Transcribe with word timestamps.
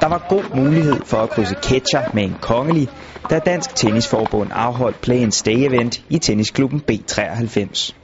Der 0.00 0.08
var 0.08 0.26
god 0.28 0.56
mulighed 0.56 1.04
for 1.04 1.16
at 1.16 1.30
krydse 1.30 1.54
catcher 1.54 2.02
med 2.14 2.22
en 2.22 2.36
kongelig, 2.40 2.88
da 3.30 3.38
Dansk 3.38 3.76
Tennisforbund 3.76 4.50
afholdt 4.54 5.00
Play 5.00 5.22
and 5.22 5.32
Stay 5.32 5.58
event 5.68 5.98
i 6.10 6.18
tennisklubben 6.18 6.80
B93. 6.90 7.96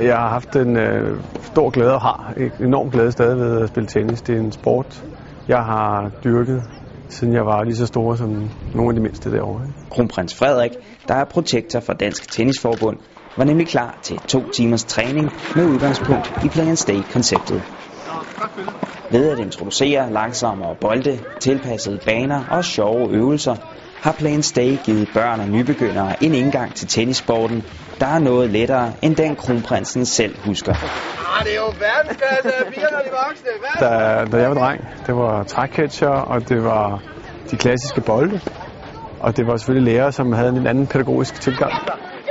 Jeg 0.00 0.16
har 0.16 0.28
haft 0.28 0.56
en 0.56 0.76
øh, 0.76 1.20
stor 1.40 1.70
glæde 1.70 1.94
og 1.94 2.00
har 2.00 2.34
en 2.36 2.66
enorm 2.66 2.90
glæde 2.90 3.12
stadig 3.12 3.36
ved 3.38 3.62
at 3.62 3.68
spille 3.68 3.86
tennis. 3.86 4.22
Det 4.22 4.34
er 4.34 4.40
en 4.40 4.52
sport, 4.52 5.04
jeg 5.48 5.58
har 5.58 6.10
dyrket, 6.24 6.62
siden 7.08 7.34
jeg 7.34 7.44
var 7.46 7.64
lige 7.64 7.76
så 7.76 7.86
stor 7.86 8.14
som 8.14 8.30
nogle 8.74 8.90
af 8.90 8.94
de 8.94 9.02
mindste 9.02 9.30
derovre. 9.30 9.66
Kronprins 9.90 10.34
Frederik, 10.34 10.72
der 11.08 11.14
er 11.14 11.24
protektor 11.24 11.80
for 11.80 11.92
Dansk 11.92 12.30
Tennisforbund, 12.32 12.96
var 13.36 13.44
nemlig 13.44 13.68
klar 13.68 13.98
til 14.02 14.18
to 14.20 14.50
timers 14.56 14.84
træning 14.84 15.30
med 15.56 15.64
udgangspunkt 15.64 16.32
i 16.44 16.48
Play 16.48 16.66
and 16.66 16.76
Stay-konceptet. 16.76 17.62
Ved 19.10 19.30
at 19.30 19.38
introducere 19.38 20.12
langsommere 20.12 20.76
bolde, 20.80 21.18
tilpassede 21.40 21.98
baner 22.06 22.44
og 22.50 22.64
sjove 22.64 23.14
øvelser, 23.14 23.56
har 24.00 24.12
Plan 24.12 24.42
Stay 24.42 24.76
givet 24.84 25.08
børn 25.14 25.40
og 25.40 25.48
nybegyndere 25.48 26.22
en 26.22 26.34
indgang 26.34 26.74
til 26.74 26.88
tennissporten, 26.88 27.64
der 28.00 28.06
er 28.06 28.18
noget 28.18 28.50
lettere 28.50 28.92
end 29.02 29.16
den 29.16 29.36
kronprinsen 29.36 30.06
selv 30.06 30.34
husker. 30.44 30.72
Ah, 30.72 31.44
det 31.44 31.52
er 31.52 31.56
jo 31.56 31.72
verdensklasse, 31.78 32.50
pigerne 32.74 32.96
de 33.04 33.10
voksne. 33.26 33.50
Da, 33.80 34.24
da 34.32 34.42
jeg 34.42 34.50
var 34.50 34.54
dreng, 34.54 34.80
det 35.06 35.14
var 35.14 35.42
trækcatcher, 35.42 36.08
og 36.08 36.48
det 36.48 36.64
var 36.64 37.02
de 37.50 37.56
klassiske 37.56 38.00
bolde. 38.00 38.40
Og 39.20 39.36
det 39.36 39.46
var 39.46 39.56
selvfølgelig 39.56 39.94
lærere, 39.94 40.12
som 40.12 40.32
havde 40.32 40.48
en 40.48 40.66
anden 40.66 40.86
pædagogisk 40.86 41.40
tilgang. 41.40 41.72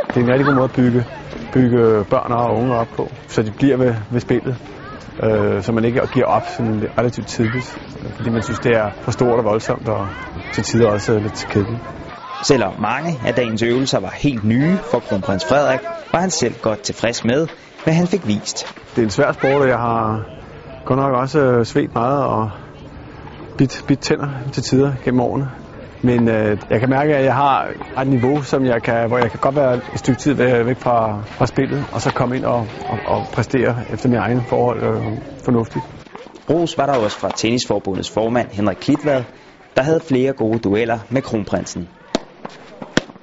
Det 0.07 0.17
er 0.17 0.21
en 0.21 0.29
rigtig 0.29 0.45
god 0.45 0.53
måde 0.53 0.63
at 0.63 0.71
bygge, 0.71 1.05
bygge 1.53 2.05
børn 2.09 2.31
og 2.31 2.55
unge 2.57 2.75
op 2.75 2.87
på, 2.95 3.11
så 3.27 3.41
de 3.41 3.51
bliver 3.51 3.77
ved, 3.77 3.95
ved 4.11 4.19
spillet. 4.19 4.57
Øh, 5.23 5.61
så 5.63 5.71
man 5.71 5.85
ikke 5.85 6.01
giver 6.11 6.25
op 6.25 6.47
sådan 6.47 6.83
relativt 6.97 7.27
tidligt, 7.27 7.79
fordi 8.15 8.29
man 8.29 8.41
synes, 8.41 8.59
det 8.59 8.71
er 8.71 8.91
for 9.01 9.11
stort 9.11 9.39
og 9.39 9.45
voldsomt, 9.45 9.87
og 9.89 10.07
til 10.51 10.63
tider 10.63 10.87
også 10.87 11.19
lidt 11.19 11.45
kedeligt. 11.49 11.79
Selvom 12.41 12.73
mange 12.81 13.19
af 13.27 13.33
dagens 13.33 13.63
øvelser 13.63 13.99
var 13.99 14.13
helt 14.17 14.43
nye 14.43 14.77
for 14.91 14.99
kronprins 14.99 15.45
Frederik, 15.45 15.79
var 16.11 16.19
han 16.19 16.29
selv 16.29 16.53
godt 16.61 16.79
tilfreds 16.83 17.25
med, 17.25 17.47
hvad 17.83 17.93
han 17.93 18.07
fik 18.07 18.27
vist. 18.27 18.67
Det 18.95 18.97
er 18.97 19.03
en 19.03 19.09
svær 19.09 19.31
sport, 19.31 19.61
og 19.61 19.67
jeg 19.67 19.77
har 19.77 20.25
godt 20.85 20.99
nok 20.99 21.13
også 21.13 21.63
svedt 21.63 21.93
meget 21.93 22.23
og 22.25 22.49
bidt, 23.57 23.83
bidt 23.87 23.99
tænder 23.99 24.29
til 24.53 24.63
tider 24.63 24.93
gennem 25.03 25.21
årene. 25.21 25.66
Men 26.01 26.29
øh, 26.29 26.57
jeg 26.69 26.79
kan 26.79 26.89
mærke, 26.89 27.15
at 27.15 27.25
jeg 27.25 27.35
har 27.35 27.73
et 28.01 28.07
niveau, 28.07 28.41
som 28.41 28.65
jeg 28.65 28.83
kan, 28.83 29.07
hvor 29.07 29.17
jeg 29.17 29.31
kan 29.31 29.39
godt 29.39 29.55
være 29.55 29.73
et 29.93 29.99
stykke 29.99 30.19
tid 30.19 30.33
væk 30.65 30.79
fra, 30.79 31.23
fra 31.31 31.45
spillet, 31.45 31.85
og 31.91 32.01
så 32.01 32.11
komme 32.11 32.35
ind 32.35 32.45
og, 32.45 32.67
og, 32.89 32.99
og 33.05 33.25
præstere 33.33 33.75
efter 33.93 34.09
mine 34.09 34.21
egne 34.21 34.43
forhold 34.47 34.83
øh, 34.83 35.01
fornuftigt. 35.45 35.85
Ros 36.49 36.77
var 36.77 36.85
der 36.85 36.93
også 36.93 37.19
fra 37.19 37.31
Tennisforbundets 37.35 38.11
formand 38.11 38.47
Henrik 38.51 38.77
Klitvad, 38.81 39.23
der 39.75 39.81
havde 39.81 40.01
flere 40.07 40.33
gode 40.33 40.59
dueller 40.59 40.99
med 41.09 41.21
kronprinsen. 41.21 41.87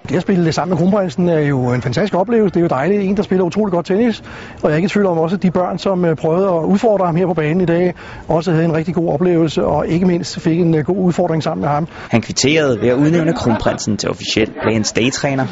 Det 0.09 0.17
at 0.17 0.23
spille 0.23 0.53
sammen 0.53 0.71
med 0.71 0.79
kronprinsen 0.79 1.29
er 1.29 1.41
jo 1.41 1.73
en 1.73 1.83
fantastisk 1.83 2.15
oplevelse. 2.15 2.55
Det 2.55 2.57
er 2.57 2.61
jo 2.61 2.69
dejligt. 2.69 3.03
En, 3.03 3.17
der 3.17 3.23
spiller 3.23 3.45
utrolig 3.45 3.73
godt 3.73 3.87
tennis. 3.87 4.23
Og 4.63 4.71
jeg 4.71 4.73
er 4.73 4.77
ikke 4.77 4.87
i 4.87 4.89
tvivl 4.89 5.07
om 5.07 5.19
også, 5.19 5.37
at 5.37 5.43
de 5.43 5.51
børn, 5.51 5.79
som 5.79 6.05
øh, 6.05 6.17
prøvede 6.17 6.47
at 6.47 6.65
udfordre 6.65 7.07
ham 7.07 7.17
her 7.17 7.27
på 7.27 7.35
banen 7.35 7.61
i 7.61 7.65
dag, 7.65 7.95
også 8.29 8.51
havde 8.53 8.65
en 8.65 8.73
rigtig 8.73 8.95
god 8.95 9.13
oplevelse, 9.13 9.65
og 9.65 9.87
ikke 9.89 10.07
mindst 10.07 10.41
fik 10.41 10.61
en 10.61 10.75
øh, 10.75 10.85
god 10.85 10.97
udfordring 10.97 11.43
sammen 11.43 11.61
med 11.61 11.69
ham. 11.69 11.89
Han 12.11 12.23
kvitterede 12.23 12.81
ved 12.81 12.89
at 12.89 12.95
udnævne 12.95 13.33
kronprinsen 13.33 13.97
til 13.97 14.11
officiel 14.11 14.51
play 14.63 14.83
stay-træner. 14.83 15.47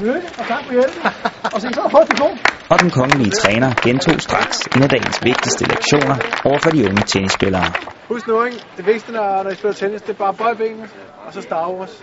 Og 2.71 2.81
den 2.81 2.91
kongelige 2.91 3.31
træner 3.31 3.73
gentog 3.83 4.21
straks 4.21 4.59
en 4.77 4.83
af 4.83 4.89
dagens 4.89 5.19
vigtigste 5.25 5.65
lektioner 5.65 6.17
over 6.45 6.59
for 6.63 6.71
de 6.71 6.85
unge 6.89 7.03
tennisspillere. 7.07 7.65
Husk 8.09 8.27
nu, 8.29 8.45
ikke? 8.45 8.57
det 8.77 8.87
vigtigste, 8.87 9.13
når, 9.13 9.43
når 9.43 9.51
I 9.51 9.55
spiller 9.55 9.75
tennis, 9.75 10.03
det 10.03 10.11
er 10.11 10.15
bare 10.25 10.35
bøj 10.35 10.55
benene, 10.55 10.89
og 11.27 11.33
så 11.33 11.41
stavres. 11.41 12.03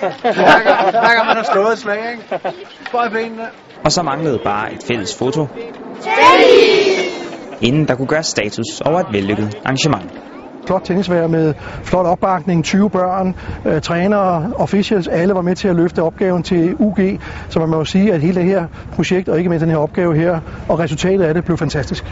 Hver 0.00 1.14
gang 1.14 1.26
man 1.26 1.36
har 1.36 1.48
slået 1.52 1.72
et 1.72 1.78
slag, 1.78 1.98
ikke? 2.12 2.40
Bøj 2.92 3.08
benene. 3.08 3.42
Og 3.84 3.92
så 3.92 4.02
manglede 4.02 4.38
bare 4.44 4.72
et 4.72 4.82
fælles 4.88 5.18
foto, 5.18 5.46
inden 7.60 7.88
der 7.88 7.94
kunne 7.94 8.06
gøres 8.06 8.26
status 8.26 8.80
over 8.84 9.00
et 9.00 9.06
vellykket 9.12 9.56
arrangement. 9.64 10.10
Flot 10.66 10.82
tennisvær 10.84 11.26
med 11.26 11.54
flot 11.82 12.06
opbakning, 12.06 12.64
20 12.64 12.90
børn, 12.90 13.34
øh, 13.64 13.80
trænere, 13.80 14.52
officials, 14.56 15.08
alle 15.08 15.34
var 15.34 15.42
med 15.42 15.56
til 15.56 15.68
at 15.68 15.76
løfte 15.76 16.02
opgaven 16.02 16.42
til 16.42 16.74
UG, 16.78 16.98
så 17.48 17.58
man 17.58 17.68
må 17.68 17.76
jo 17.76 17.84
sige, 17.84 18.12
at 18.12 18.20
hele 18.20 18.34
det 18.34 18.44
her 18.44 18.66
projekt, 18.94 19.28
og 19.28 19.38
ikke 19.38 19.50
mindst 19.50 19.62
den 19.62 19.70
her 19.70 19.78
opgave 19.78 20.16
her, 20.16 20.40
og 20.68 20.78
resultatet 20.78 21.24
af 21.24 21.34
det 21.34 21.44
blev 21.44 21.56
fantastisk. 21.56 22.04